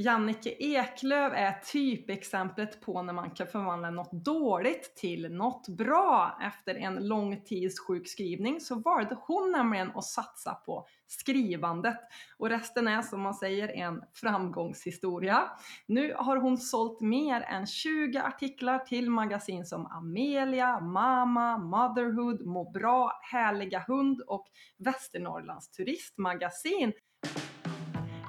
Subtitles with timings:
[0.00, 6.38] Jannike Eklöf är typexemplet på när man kan förvandla något dåligt till något bra.
[6.42, 11.96] Efter en lång tids sjukskrivning så valde hon nämligen att satsa på skrivandet.
[12.38, 15.50] Och resten är som man säger en framgångshistoria.
[15.86, 22.70] Nu har hon sålt mer än 20 artiklar till magasin som Amelia, Mama, Motherhood, Må
[22.70, 24.46] bra, Härliga hund och
[24.78, 26.92] Västernorrlands turistmagasin.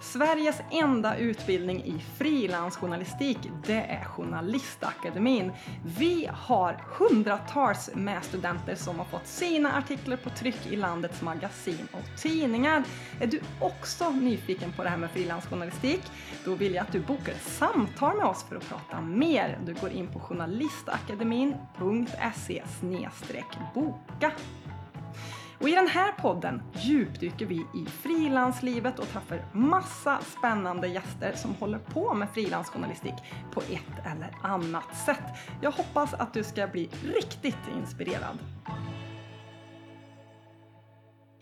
[0.01, 5.51] Sveriges enda utbildning i frilansjournalistik, det är Journalistakademin.
[5.97, 11.87] Vi har hundratals med studenter som har fått sina artiklar på tryck i landets magasin
[11.91, 12.83] och tidningar.
[13.19, 16.01] Är du också nyfiken på det här med frilansjournalistik?
[16.45, 19.59] Då vill jag att du bokar ett samtal med oss för att prata mer.
[19.65, 22.63] Du går in på journalistakademin.se
[23.73, 24.31] boka.
[25.61, 31.55] Och i den här podden djupdyker vi i frilanslivet och träffar massa spännande gäster som
[31.55, 33.13] håller på med frilansjournalistik
[33.51, 35.23] på ett eller annat sätt.
[35.61, 38.37] Jag hoppas att du ska bli riktigt inspirerad.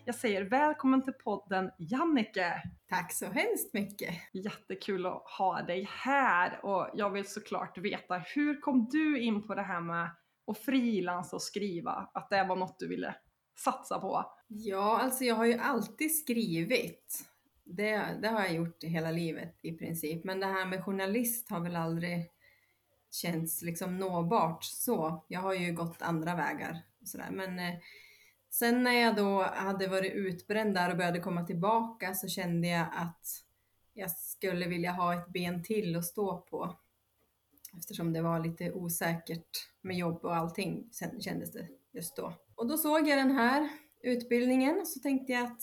[0.04, 2.62] Jag säger välkommen till podden Jannike!
[2.88, 4.14] Tack så hemskt mycket!
[4.32, 9.54] Jättekul att ha dig här och jag vill såklart veta hur kom du in på
[9.54, 10.10] det här med
[10.46, 12.10] att frilansa och skriva?
[12.14, 13.14] Att det var något du ville
[13.58, 14.24] satsa på?
[14.46, 17.24] Ja, alltså jag har ju alltid skrivit.
[17.64, 20.24] Det, det har jag gjort hela livet i princip.
[20.24, 22.30] Men det här med journalist har väl aldrig
[23.10, 25.24] känts liksom nåbart så.
[25.28, 26.82] Jag har ju gått andra vägar.
[27.00, 27.30] Och sådär.
[27.30, 27.74] Men eh,
[28.50, 32.86] sen när jag då hade varit utbränd där och började komma tillbaka så kände jag
[32.94, 33.44] att
[33.92, 36.76] jag skulle vilja ha ett ben till att stå på.
[37.78, 42.32] Eftersom det var lite osäkert med jobb och allting sen kändes det just då.
[42.58, 43.68] Och då såg jag den här
[44.02, 45.62] utbildningen och så tänkte jag att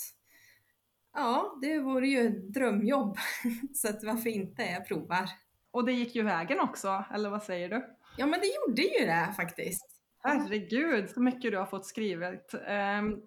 [1.13, 3.17] ja, det vore ju ett drömjobb.
[3.73, 5.29] så att varför inte, jag provar.
[5.71, 7.95] Och det gick ju vägen också, eller vad säger du?
[8.17, 9.85] Ja, men det gjorde ju det faktiskt.
[10.23, 12.53] Herregud, så mycket du har fått skrivet.
[12.53, 13.21] Um,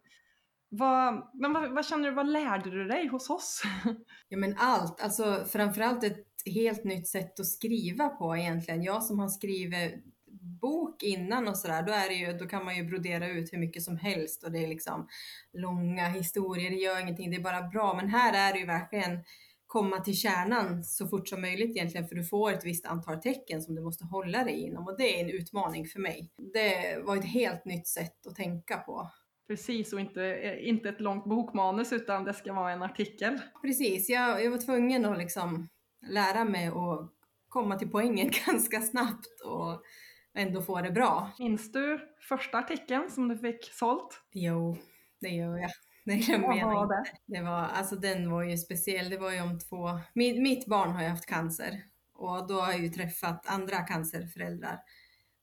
[0.69, 3.63] vad, men vad, vad, känner du, vad lärde du dig hos oss?
[4.29, 8.83] ja men allt, alltså framförallt ett helt nytt sätt att skriva på egentligen.
[8.83, 10.05] Jag som har skrivit
[10.61, 13.59] bok innan och sådär, då, är det ju, då kan man ju brodera ut hur
[13.59, 15.09] mycket som helst och det är liksom
[15.53, 17.95] långa historier, det gör ingenting, det är bara bra.
[17.95, 19.25] Men här är det ju verkligen
[19.67, 23.63] komma till kärnan så fort som möjligt egentligen, för du får ett visst antal tecken
[23.63, 26.31] som du måste hålla dig inom och det är en utmaning för mig.
[26.53, 29.11] Det var ett helt nytt sätt att tänka på.
[29.49, 33.41] Precis, och inte, inte ett långt bokmanus utan det ska vara en artikel.
[33.63, 35.69] Precis, jag, jag var tvungen att liksom
[36.11, 37.13] lära mig att
[37.49, 39.83] komma till poängen ganska snabbt och
[40.35, 41.31] ändå få det bra.
[41.39, 44.21] Minns du första artikeln som du fick sålt?
[44.33, 44.77] Jo,
[45.21, 45.71] det gör jag.
[46.05, 46.89] Det glömmer jag.
[46.89, 47.05] Det?
[47.27, 49.11] det var, alltså den var ju speciell.
[49.11, 51.83] Det var ju om två, mitt, mitt barn har ju haft cancer
[52.15, 54.81] och då har jag ju träffat andra cancerföräldrar.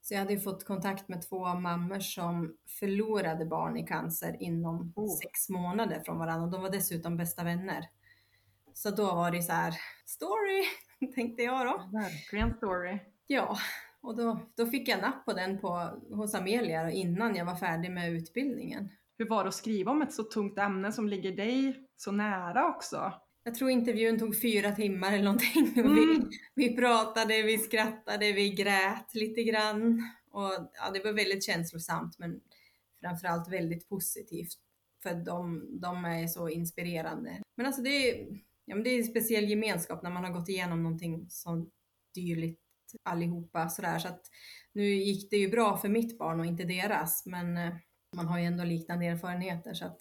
[0.02, 4.92] Så jag hade ju fått kontakt med två mammor som förlorade barn i cancer inom
[4.96, 5.16] oh.
[5.16, 7.88] sex månader från varandra och de var dessutom bästa vänner.
[8.74, 9.74] Så då var det så här,
[10.06, 10.64] story,
[11.14, 11.98] tänkte jag då.
[11.98, 12.98] Verkligen story.
[13.26, 13.58] Ja,
[14.06, 15.68] och då, då fick jag napp på den på,
[16.10, 18.88] hos Amelia innan jag var färdig med utbildningen.
[19.18, 22.68] Hur var det att skriva om ett så tungt ämne som ligger dig så nära
[22.68, 23.12] också?
[23.42, 25.72] Jag tror intervjun tog fyra timmar eller någonting.
[25.84, 25.94] Mm.
[25.94, 30.02] Vi, vi pratade, vi skrattade, vi grät lite grann.
[30.30, 32.40] Och, ja, det var väldigt känslosamt men
[33.00, 34.54] framförallt väldigt positivt.
[35.02, 37.42] För de, de är så inspirerande.
[37.56, 38.26] Men alltså det är,
[38.64, 41.66] ja, men det är en speciell gemenskap när man har gått igenom någonting så
[42.14, 42.65] dyrligt
[43.02, 43.98] allihopa sådär.
[43.98, 44.22] Så att
[44.72, 47.74] nu gick det ju bra för mitt barn och inte deras, men eh,
[48.16, 50.00] man har ju ändå liknande erfarenheter så att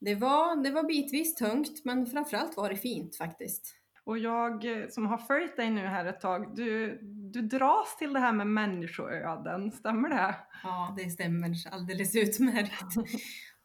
[0.00, 3.76] det var, det var bitvis tungt, men framförallt var det fint faktiskt.
[4.04, 6.98] Och jag eh, som har följt dig nu här ett tag, du,
[7.32, 10.36] du dras till det här med människoöden, stämmer det?
[10.62, 12.94] Ja, det stämmer alldeles utmärkt.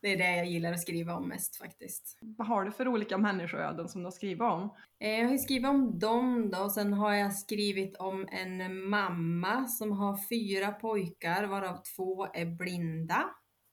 [0.05, 2.17] Det är det jag gillar att skriva om mest faktiskt.
[2.21, 4.69] Vad har du för olika människoöden som du har skrivit om?
[4.99, 9.91] Eh, jag har skrivit om dem då, sen har jag skrivit om en mamma som
[9.91, 13.29] har fyra pojkar varav två är blinda.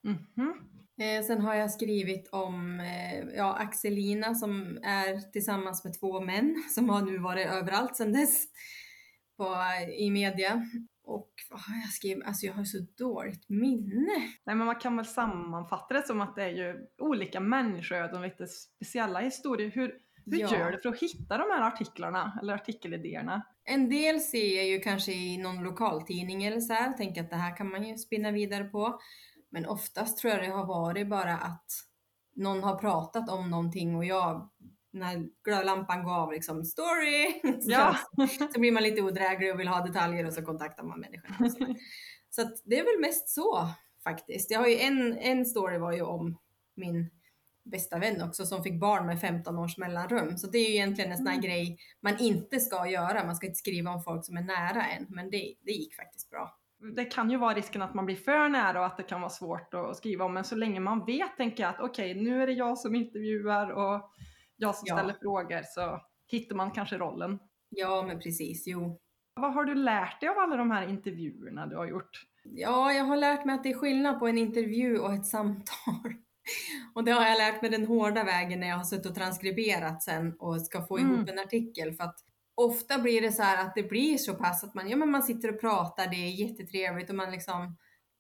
[0.07, 1.23] Mm -hmm.
[1.23, 6.89] Sen har jag skrivit om eh, ja, Axelina som är tillsammans med två män som
[6.89, 8.45] har nu varit överallt sedan dess
[9.37, 9.57] på,
[9.99, 10.69] i media.
[11.05, 12.25] Och vad har jag skrivit?
[12.27, 14.17] Alltså jag har så dåligt minne.
[14.45, 18.47] Nej men man kan väl sammanfatta det som att det är ju olika människoöden, lite
[18.47, 19.71] speciella historier.
[19.71, 19.95] Hur,
[20.27, 20.59] hur ja.
[20.59, 23.43] gör du för att hitta de här artiklarna eller artikelidéerna?
[23.65, 27.37] En del ser jag ju kanske i någon lokaltidning eller så här, tänker att det
[27.37, 29.01] här kan man ju spinna vidare på.
[29.51, 31.67] Men oftast tror jag det har varit bara att
[32.37, 34.51] någon har pratat om någonting och jag
[34.93, 37.97] när glödlampan gav liksom story, så, Ja.
[38.55, 41.51] så blir man lite odräglig och vill ha detaljer och så kontaktar man människorna.
[42.31, 43.69] Så att det är väl mest så
[44.05, 44.51] faktiskt.
[44.51, 46.39] Jag har ju en, en story var ju om
[46.77, 47.11] min
[47.65, 50.39] bästa vän också som fick barn med 15 års mellanrum.
[50.39, 51.45] Så det är ju egentligen en sån här Mm.
[51.45, 53.25] grej man inte ska göra.
[53.27, 55.07] Man ska inte skriva om folk som är nära en.
[55.09, 56.59] Men det, det gick faktiskt bra.
[56.97, 59.31] Det kan ju vara risken att man blir för nära och att det kan vara
[59.31, 62.47] svårt att skriva om, men så länge man vet, tänker jag att okej, nu är
[62.47, 64.11] det jag som intervjuar och
[64.63, 64.97] jag som Ja.
[64.97, 67.39] ställer frågor, så hittar man kanske rollen.
[67.69, 68.65] Ja, men precis.
[68.67, 68.99] Jo.
[69.35, 72.23] Vad har du lärt dig av alla de här intervjuerna du har gjort?
[72.45, 76.15] Ja, jag har lärt mig att det är skillnad på en intervju och ett samtal.
[76.95, 80.03] Och det har jag lärt mig den hårda vägen när jag har suttit och transkriberat
[80.03, 81.29] sen och ska få ihop Mm.
[81.29, 81.93] en artikel.
[81.93, 82.17] För att
[82.55, 85.23] ofta blir det så här att det blir så pass att man, ja, men man
[85.23, 87.77] sitter och pratar, det är jättetrevligt och man liksom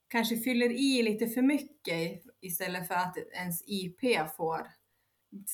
[0.09, 4.01] kanske fyller i lite för mycket istället för att ens IP
[4.37, 4.67] får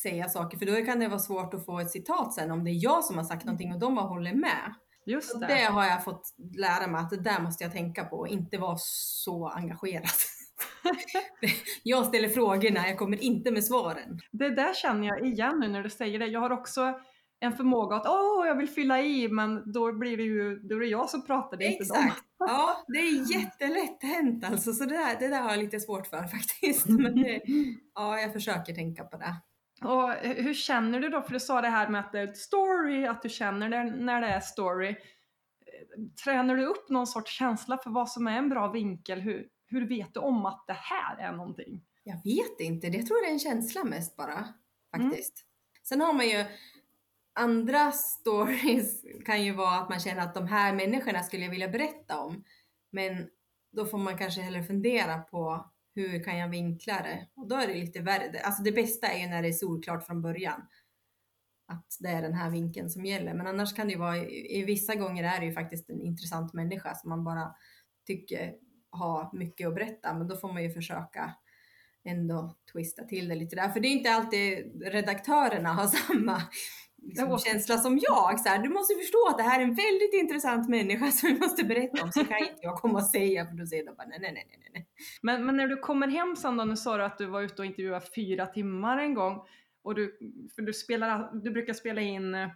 [0.03, 0.59] säga saker.
[0.59, 3.05] För då kan det vara svårt att få ett citat sen om det är jag
[3.05, 4.75] som har sagt någonting och de har hållit med.
[5.07, 5.47] Just det.
[5.47, 8.59] det har jag fått lära mig att det där måste jag tänka på och inte
[8.59, 10.09] vara så engagerad.
[11.83, 14.21] jag ställer frågorna, jag kommer inte med svaren.
[14.33, 16.27] Det där känner jag igen nu när du säger det.
[16.27, 17.01] Jag har också
[17.41, 20.81] en förmåga att åh, jag vill fylla i, men då blir det ju då är
[20.81, 22.11] det jag som pratar, det är inte dem.
[22.39, 24.73] Ja, det är jättelätt hänt alltså.
[24.73, 26.89] Så det där, det där har jag lite svårt för faktiskt.
[26.89, 27.43] Men det,
[27.95, 29.35] ja, jag försöker tänka på det.
[29.83, 31.23] Och hur känner du då?
[31.23, 34.21] För du sa det här med att det är story, att du känner det när
[34.21, 34.97] det är story.
[36.25, 39.21] Tränar du upp någon sorts känsla för vad som är en bra vinkel?
[39.21, 41.83] Hur, hur vet du om att det här är någonting?
[42.03, 44.49] Jag vet inte, jag tror det är en känsla mest bara.
[44.97, 45.45] Faktiskt.
[45.83, 46.45] Sen har man ju
[47.35, 51.69] andra stories kan ju vara att man känner att de här människorna skulle jag vilja
[51.69, 52.45] berätta om.
[52.91, 53.29] Men
[53.73, 57.27] då får man kanske hellre fundera på hur kan jag vinkla det?
[57.35, 58.41] Och då är det lite värre.
[58.41, 60.63] Alltså det bästa är ju när det är solklart från början.
[61.69, 63.35] Att det är den här vinkeln som gäller.
[63.35, 66.53] Men annars kan det ju vara, i vissa gånger är det ju faktiskt en intressant
[66.53, 67.55] människa som man bara
[68.07, 68.55] tycker
[68.91, 70.15] har mycket att berätta.
[70.15, 71.35] Men då får man ju försöka
[72.05, 73.69] ändå twista till det lite där.
[73.69, 76.43] För det är inte alltid redaktörerna har samma
[77.03, 78.41] liksom, känsla som jag.
[78.41, 81.39] Så här, du måste förstå att det här är en väldigt intressant människa som vi
[81.39, 82.13] måste berätta om.
[82.13, 84.71] Så kan inte jag komma och säga för då säger de bara nej, nej, nej,
[84.73, 84.87] nej.
[85.23, 87.63] Men, men när du kommer hem sen då, nu sa du att du var ute
[87.63, 89.43] och intervjuade fyra timmar en gång.
[89.83, 90.19] Och du,
[90.55, 92.49] för du, spelar, du brukar spela in eh,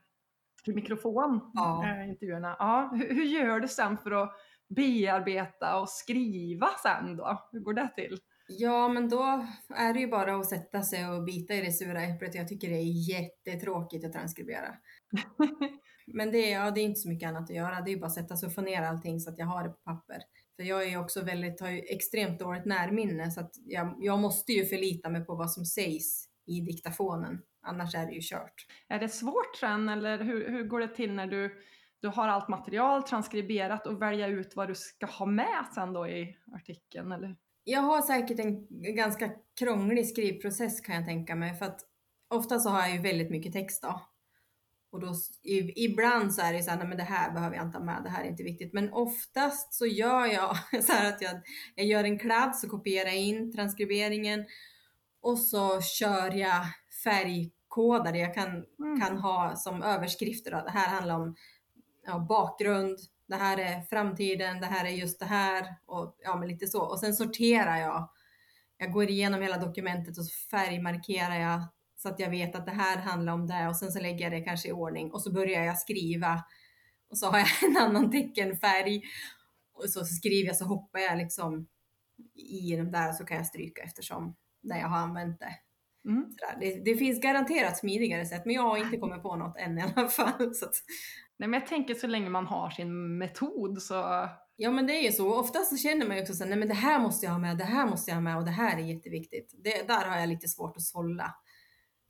[0.65, 1.85] till mikrofon, Ja.
[1.87, 2.57] eh, intervjuerna.
[2.59, 4.33] Ja, hur, hur gör du sen för att
[4.69, 7.49] bearbeta och skriva sen då?
[7.53, 8.19] Hur går det till?
[8.49, 12.03] Ja, men då är det ju bara att sätta sig och bita i det sura
[12.03, 12.35] äpplet.
[12.35, 14.75] Jag tycker det är jättetråkigt att transkribera.
[16.07, 17.81] Men det är, ja, det är inte så mycket annat att göra.
[17.81, 19.65] Det är ju bara att sätta sig och få ner allting så att jag har
[19.65, 20.23] det på papper.
[20.57, 24.53] För jag är också väldigt, har ju extremt dåligt närminne så att jag, jag måste
[24.53, 27.43] ju förlita mig på vad som sägs i diktafonen.
[27.63, 28.67] Annars är det ju kört.
[28.89, 31.63] Är det svårt sen eller hur, hur går det till när du,
[32.01, 36.09] du har allt material transkriberat och välja ut vad du ska ha med sen då
[36.09, 37.13] i artikeln?
[37.13, 37.37] Eller?
[37.65, 41.55] Jag har säkert en ganska krånglig skrivprocess kan jag tänka mig.
[41.55, 41.81] För att
[42.29, 44.01] ofta så har jag ju väldigt mycket text då.
[44.93, 45.15] Och då,
[45.77, 48.03] ibland så är det så här, nej men det här behöver jag inte ha med,
[48.05, 48.73] det här är inte viktigt.
[48.73, 51.41] Men oftast så gör jag så här att jag,
[51.75, 54.45] jag gör en kladd, så kopierar jag in transkriberingen
[55.21, 56.67] och så kör jag
[57.05, 58.19] färgkodare.
[58.19, 59.01] Jag kan, Mm.
[59.01, 60.57] kan ha som överskrifter då.
[60.65, 61.37] Det här handlar om
[62.07, 62.99] ja, bakgrund,
[63.33, 66.81] det här är framtiden, det här är just det här och ja, men lite så.
[66.81, 68.09] Och sen sorterar jag.
[68.79, 71.63] Jag går igenom hela dokumentet och färgmarkerar jag
[71.97, 74.33] så att jag vet att det här handlar om det och sen så lägger jag
[74.33, 76.45] det kanske i ordning och så börjar jag skriva
[77.11, 79.03] och så har jag en annan teckenfärg
[79.73, 81.67] och så skriver jag så hoppar jag liksom
[82.35, 85.55] i de där så kan jag stryka eftersom när jag har använt det.
[86.05, 86.25] Mm.
[86.61, 89.83] Det, det finns garanterat smidigare sätt men jag har inte kommit på något än i
[89.83, 90.55] alla fall.
[90.55, 90.75] Så att,
[91.43, 95.03] Nej, men jag tänker så länge man har sin metod så Ja men det är
[95.03, 95.35] ju så.
[95.35, 97.59] Ofta så känner man ju också så nej men det här måste jag ha med,
[97.59, 99.55] det här måste jag ha med och det här är jätteviktigt.
[99.65, 101.35] Det, där har jag lite svårt att sålla.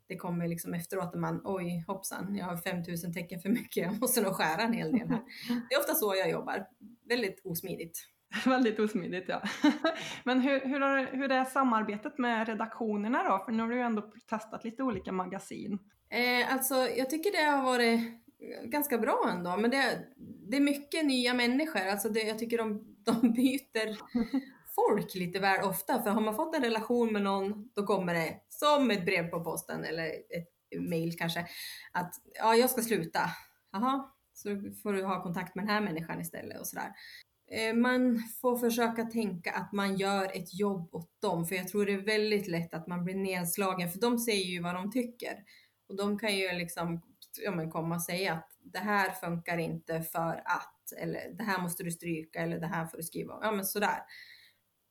[0.09, 4.01] Det kommer liksom efteråt när man, oj hoppsan, jag har 5000 tecken för mycket, jag
[4.01, 5.23] måste nog skära en hel del här.
[5.69, 6.67] Det är ofta så jag jobbar.
[7.09, 7.99] Väldigt osmidigt.
[8.47, 9.43] Väldigt osmidigt ja.
[10.25, 13.45] Men hur, hur, har, hur är samarbetet med redaktionerna då?
[13.45, 15.79] För nu har du ju ändå testat lite olika magasin.
[16.11, 18.22] Eh, alltså jag tycker det har varit
[18.65, 20.07] ganska bra ändå, men det,
[20.51, 21.81] det är mycket nya människor.
[21.81, 23.99] Alltså det, jag tycker de, de byter
[24.75, 28.41] folk lite väl ofta, för har man fått en relation med någon, då kommer det
[28.49, 31.47] som ett brev på posten eller ett mail kanske,
[31.93, 33.21] att ja, jag ska sluta.
[33.73, 34.49] Jaha, så
[34.83, 36.93] får du ha kontakt med den här människan istället och sådär.
[37.51, 41.87] Eh, man får försöka tänka att man gör ett jobb åt dem, för jag tror
[41.87, 45.35] det är väldigt lätt att man blir nedslagen, för de säger ju vad de tycker.
[45.89, 47.03] Och de kan ju liksom
[47.45, 51.63] ja, men komma och säga att det här funkar inte för att, eller det här
[51.63, 53.99] måste du stryka, eller det här får du skriva Ja men sådär.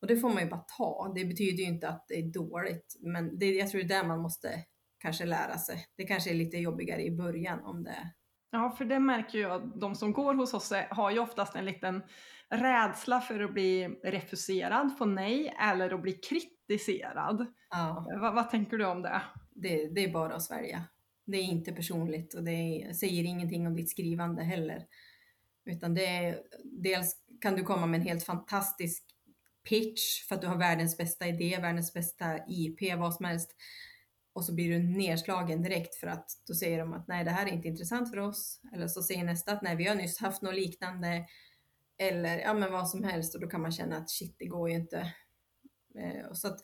[0.00, 1.12] Och det får man ju bara ta.
[1.14, 4.08] Det betyder ju inte att det är dåligt, men det, jag tror det är där
[4.08, 4.64] man måste
[4.98, 5.86] kanske lära sig.
[5.96, 8.12] Det kanske är lite jobbigare i början om det
[8.54, 12.02] Ja, för det märker jag, de som går hos oss har ju oftast en liten
[12.50, 17.46] rädsla för att bli refuserad, få nej, eller att bli kritiserad.
[17.70, 18.06] Ja.
[18.20, 19.22] Vad, vad tänker du om det?
[19.50, 19.94] det?
[19.94, 20.84] Det är bara att svälja.
[21.24, 24.86] Det är inte personligt och det är, säger ingenting om ditt skrivande heller.
[25.64, 29.04] Utan det är, dels kan du komma med en helt fantastisk
[29.68, 33.56] pitch för att du har världens bästa idé, världens bästa IP, vad som helst.
[34.32, 37.46] Och så blir du nedslagen direkt för att då säger de att nej, det här
[37.46, 38.60] är inte intressant för oss.
[38.74, 41.26] Eller så säger nästa att nej, vi har nyss haft något liknande.
[41.98, 44.70] Eller ja, men vad som helst och då kan man känna att shit, det går
[44.70, 44.98] ju inte.
[45.98, 46.60] Eh, så att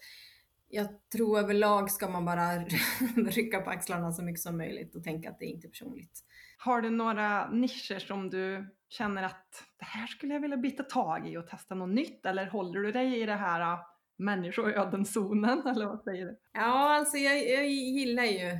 [0.68, 2.58] jag tror överlag ska man bara
[3.16, 6.24] rycka på axlarna så mycket som möjligt och tänka att det är inte personligt.
[6.58, 11.28] Har du några nischer som du känner att det här skulle jag vilja bita tag
[11.28, 12.26] i och testa något nytt?
[12.26, 13.80] Eller håller du dig i det här äh,
[14.16, 15.66] människoöden-zonen?
[15.66, 16.38] Eller vad säger du?
[16.52, 18.58] Ja, alltså jag, jag gillar ju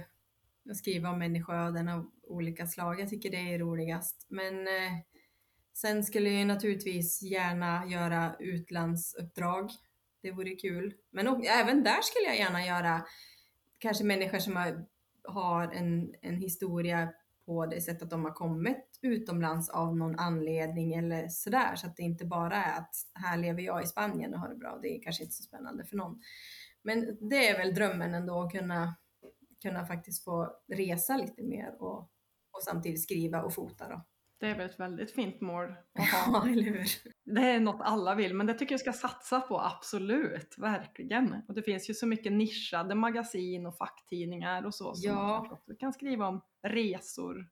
[0.71, 3.00] att skriva om människoöden av olika slag.
[3.00, 4.27] Jag tycker det är roligast.
[4.31, 4.93] Men eh,
[5.75, 9.71] sen skulle jag naturligtvis gärna göra utlandsuppdrag.
[10.22, 10.94] Det vore kul.
[11.10, 13.06] Men och, även där skulle jag gärna göra
[13.78, 14.87] kanske människor som har,
[15.25, 17.12] har en, en historia
[17.46, 21.76] på det sättet att de har kommit utomlands av någon anledning eller sådär.
[21.76, 24.56] Så att det inte bara är att här lever jag i Spanien och har det
[24.56, 24.78] bra.
[24.82, 26.20] Det är kanske inte så spännande för någon.
[26.82, 28.96] Men det är väl drömmen ändå att kunna,
[29.62, 31.98] kunna faktiskt få resa lite mer och,
[32.50, 34.04] och samtidigt skriva och fota då.
[34.40, 36.47] Det är väl ett väldigt fint mål att ha.
[36.47, 36.85] Ja, eller hur?
[37.25, 41.42] Det är något alla vill, men det tycker jag ska satsa på, absolut, verkligen.
[41.49, 45.14] Och det finns ju så mycket nischade magasin och facktidningar och så som ja.
[45.14, 47.49] man också kan skriva om resor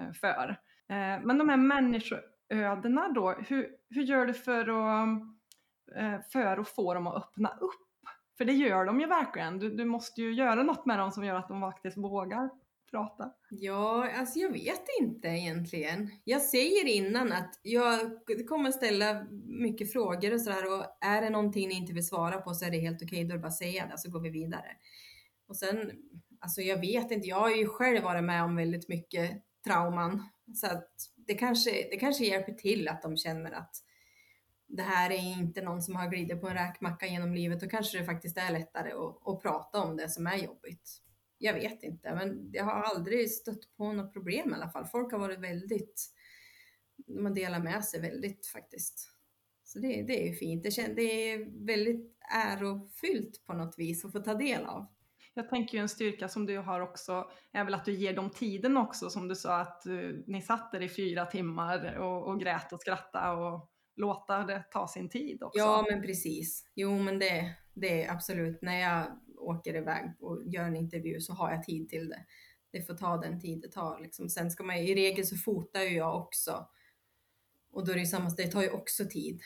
[0.00, 0.48] eh, för.
[0.88, 5.18] Eh, men de här människoödena då, hur, hur gör du för att,
[5.96, 7.86] eh, för att få dem att öppna upp?
[8.38, 9.58] För det gör de ju verkligen.
[9.58, 12.50] Du, du måste ju göra något med dem som gör att de faktiskt vågar
[12.90, 13.32] prata?
[13.50, 16.10] Ja, alltså jag vet inte egentligen.
[16.24, 18.00] Jag säger innan att jag
[18.48, 22.54] kommer ställa mycket frågor och sådär och är det någonting ni inte vill svara på
[22.54, 24.20] så är det helt okej, okay, då är det bara att säga det så går
[24.20, 24.76] vi vidare.
[25.48, 25.92] Och sen,
[26.40, 29.30] alltså jag vet inte, jag har ju själv varit med om väldigt mycket
[29.64, 33.76] trauman så att det kanske, det kanske hjälper till att de känner att
[34.68, 37.98] det här är inte någon som har glidit på en räkmacka genom livet, då kanske
[37.98, 41.02] det faktiskt är lättare att, att prata om det som är jobbigt
[41.42, 44.86] jag vet inte, men jag har aldrig stött på något problem i alla fall.
[44.86, 46.12] Folk har varit väldigt,
[47.06, 49.10] de har delat med sig väldigt faktiskt.
[49.64, 50.62] Så det, det är fint.
[50.62, 54.86] Det, känns, det är väldigt ärofyllt på något vis att få ta del av.
[55.34, 58.30] Jag tänker ju en styrka som du har också är väl att du ger dem
[58.30, 62.40] tiden också som du sa att uh, ni satt där i fyra timmar och, och
[62.40, 65.58] grät och skrattade och låta det ta sin tid också.
[65.58, 66.64] Ja men precis.
[66.74, 69.06] Jo men det, det är absolut när jag
[69.40, 72.24] åker iväg och gör en intervju så har jag tid till det.
[72.70, 74.00] Det får ta den tid det tar.
[74.00, 74.28] Liksom.
[74.28, 76.68] Sen ska man, i regel så fotar ju jag också.
[77.72, 79.40] Och då är det samma, det tar ju också tid.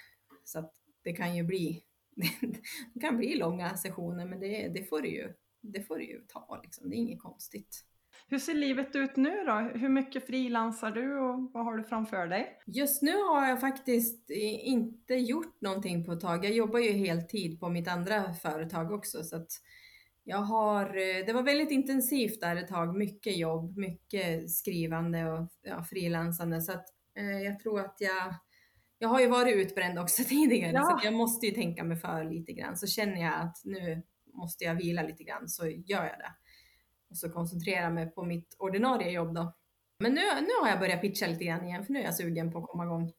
[0.45, 1.85] Så att det kan ju bli,
[2.95, 6.21] det kan bli långa sessioner men det, det, får, det, ju, det får det ju
[6.29, 6.91] ta liksom.
[6.91, 7.85] Det är inget konstigt.
[8.27, 9.53] Hur ser livet ut nu då?
[9.53, 12.59] Hur mycket frilansar du och vad har du framför dig?
[12.67, 16.45] Just nu har jag faktiskt inte gjort någonting på ett tag.
[16.45, 19.51] Jag jobbar ju heltid på mitt andra företag också så att
[20.25, 25.49] jag har, eh, det var väldigt intensivt där ett tag, mycket jobb, mycket skrivande och
[25.63, 26.87] ja, frilansande så att
[27.19, 28.35] eh, jag tror att jag,
[28.99, 30.83] jag har ju varit utbränd också tidigare ja.
[30.83, 32.77] så jag måste ju tänka mig för lite grann.
[32.77, 34.03] Så känner jag att nu
[34.35, 36.35] måste jag vila lite grann så gör jag det.
[37.11, 39.55] Och så koncentrera mig på mitt ordinarie jobb då.
[39.99, 42.53] Men nu, nu har jag börjat pitcha lite grann igen för nu är jag sugen
[42.53, 43.13] på att komma igång.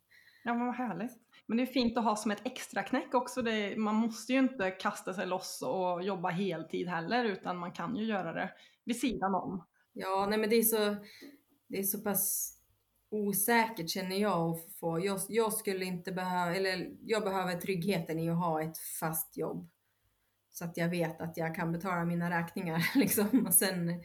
[0.43, 1.24] Ja men vad härligt.
[1.47, 3.41] Men det är fint att ha som ett extra knäck också.
[3.41, 7.95] Det, man måste ju inte kasta sig loss och jobba heltid heller utan man kan
[7.95, 8.51] ju göra det
[8.85, 9.65] vid sidan om.
[9.93, 10.95] Ja, nej men det är så,
[11.67, 12.55] det är så pass
[13.09, 15.05] osäkert känner jag att få.
[15.05, 19.69] Jag, jag skulle inte behöva, eller jag behöver tryggheten i att ha ett fast jobb.
[20.49, 23.45] Så att jag vet att jag kan betala mina räkningar liksom.
[23.47, 24.03] Och sen,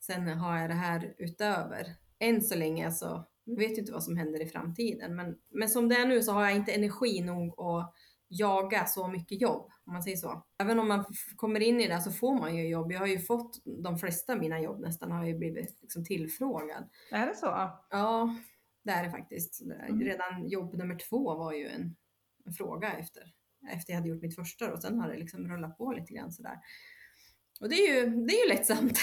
[0.00, 1.96] sen har jag det här utöver.
[2.18, 5.88] Än så länge så jag vet inte vad som händer i framtiden, men, men som
[5.88, 7.94] det är nu så har jag inte energi nog att
[8.28, 10.46] jaga så mycket jobb, om man säger så.
[10.58, 11.04] Även om man
[11.36, 12.92] kommer in i det så får man ju jobb.
[12.92, 16.88] Jag har ju fått de flesta av mina jobb nästan har ju blivit liksom tillfrågad.
[17.10, 17.46] Är det så?
[17.90, 18.36] Ja,
[18.84, 19.62] det är det faktiskt.
[19.62, 20.00] Mm.
[20.00, 21.96] Redan jobb nummer två var ju en,
[22.46, 23.22] en fråga efter,
[23.72, 26.32] efter jag hade gjort mitt första och sen har det liksom rullat på lite grann
[26.32, 26.58] sådär.
[27.60, 28.98] Och det är ju, det är ju lättsamt.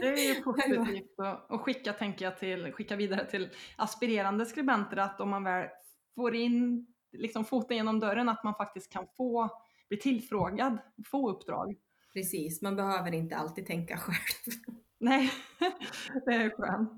[0.00, 1.16] Det är ju positivt
[1.48, 5.68] och skicka, tänker jag, till, skicka vidare till aspirerande skribenter att om man väl
[6.14, 9.50] får in liksom foten genom dörren att man faktiskt kan få
[9.88, 10.78] bli tillfrågad,
[11.10, 11.76] få uppdrag.
[12.12, 14.56] Precis, man behöver inte alltid tänka själv.
[15.00, 15.30] Nej,
[16.26, 16.92] det är skönt.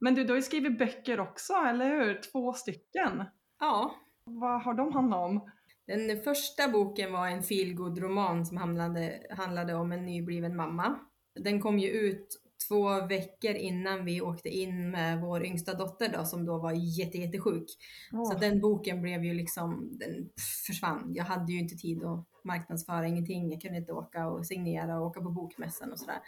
[0.00, 2.20] Men du, du har ju skrivit böcker också, eller hur?
[2.32, 3.24] Två stycken.
[3.60, 3.94] Ja.
[4.24, 5.50] Vad har de handlat om?
[5.86, 10.98] Den första boken var en feelgood roman som handlade, handlade om en nybliven mamma.
[11.40, 16.24] Den kom ju ut två veckor innan vi åkte in med vår yngsta dotter då,
[16.24, 17.66] som då var jätte, jättesjuk.
[18.12, 18.30] Oh.
[18.30, 20.30] Så den boken blev ju liksom, den
[20.66, 21.12] försvann.
[21.14, 23.50] Jag hade ju inte tid att marknadsföra ingenting.
[23.50, 26.18] Jag kunde inte åka och signera och åka på bokmässan och sådär.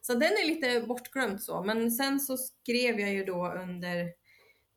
[0.00, 1.62] Så den är lite bortglömd så.
[1.62, 4.12] Men sen så skrev jag ju då under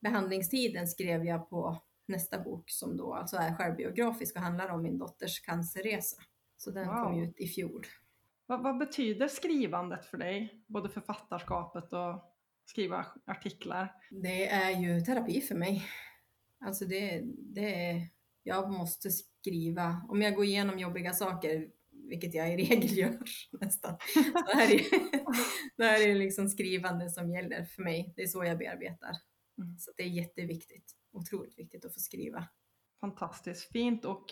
[0.01, 4.97] behandlingstiden skrev jag på nästa bok som då alltså är självbiografisk och handlar om min
[4.97, 6.21] dotters cancerresa.
[6.57, 7.03] Så den wow.
[7.03, 7.85] kom ut i fjol.
[8.45, 10.63] Vad, vad, betyder skrivandet för dig?
[10.67, 12.35] Både författarskapet och
[12.65, 13.93] skriva artiklar?
[14.09, 15.85] Det är ju terapi för mig.
[16.65, 18.09] Alltså det, det är,
[18.43, 20.01] jag måste skriva.
[20.09, 21.67] Om jag går igenom jobbiga saker,
[22.09, 23.19] vilket jag i regel gör
[23.61, 23.97] nästan,
[24.33, 24.83] då är det,
[25.77, 28.13] då är det liksom skrivande som gäller för mig.
[28.15, 29.11] Det är så jag bearbetar.
[29.59, 29.77] Mm.
[29.77, 30.95] Så det är jätteviktigt.
[31.11, 32.47] Otroligt viktigt att få skriva.
[33.01, 34.25] Fantastiskt fint och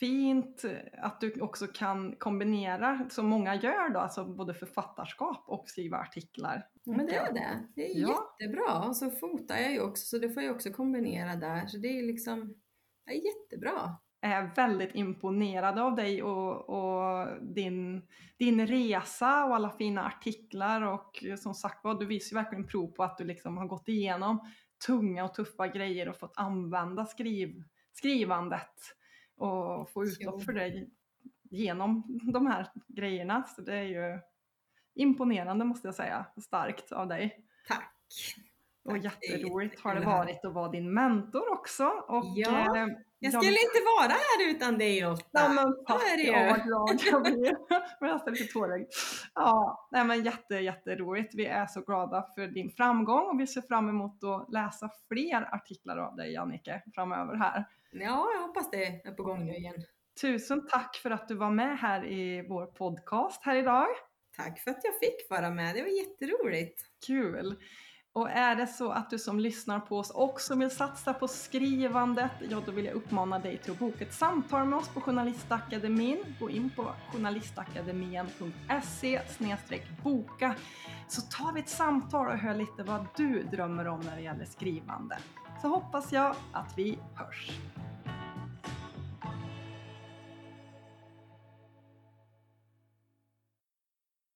[0.00, 5.96] fint att du också kan kombinera, som många gör då, alltså både författarskap och skriva
[5.96, 6.68] artiklar.
[6.84, 7.68] Ja, men det är det.
[7.74, 8.34] Det är ja.
[8.40, 8.88] jättebra.
[8.88, 11.66] Och så fotar jag ju också, så det får jag också kombinera där.
[11.66, 12.54] Så det är liksom
[13.06, 13.96] det är jättebra.
[14.22, 18.02] Är väldigt imponerad av dig och, och, din,
[18.36, 23.04] din resa och alla fina artiklar och som sagt var, du visar verkligen prov på
[23.04, 24.48] att du liksom har gått igenom
[24.86, 27.62] tunga och tuffa grejer och fått använda skriv,
[27.92, 28.96] skrivandet
[29.36, 30.86] och få utlopp för det
[31.50, 33.42] genom de här grejerna.
[33.42, 34.20] Så det är ju
[34.94, 37.46] imponerande måste jag säga, starkt av dig.
[37.68, 37.94] Tack!
[38.84, 41.84] Och jätteroligt har det varit att vara din mentor också.
[41.84, 42.86] Och, ja, eh,
[43.18, 43.62] jag skulle jag...
[43.62, 45.24] inte vara här utan dig Lotta.
[45.32, 46.32] Ja, men tack, är det ju.
[46.32, 47.56] Ja, glad jag blir.
[48.00, 48.90] Men är lite tårögd.
[49.34, 51.34] Ja, nej, men jätte, jätteroligt.
[51.34, 55.54] Vi är så glada för din framgång och vi ser fram emot att läsa fler
[55.54, 57.64] artiklar av dig Jannike framöver här.
[57.92, 59.74] Ja, jag hoppas det är på gång nu igen.
[60.20, 63.86] Tusen tack för att du var med här i vår podcast här idag.
[64.36, 66.82] Tack för att jag fick vara med, det var jätteroligt.
[67.06, 67.56] Kul!
[68.12, 72.30] Och är det så att du som lyssnar på oss också vill satsa på skrivandet,
[72.50, 76.36] ja då vill jag uppmana dig till att boka ett samtal med oss på Journalistakademin.
[76.40, 79.20] Gå in på journalistakademien.se
[80.02, 80.54] boka
[81.08, 84.44] så tar vi ett samtal och hör lite vad du drömmer om när det gäller
[84.44, 85.18] skrivande
[85.62, 87.50] så hoppas jag att vi hörs.